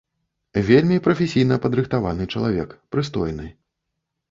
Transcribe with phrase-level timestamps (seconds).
[0.69, 3.47] Вельмі прафесійна падрыхтаваны чалавек, прыстойны.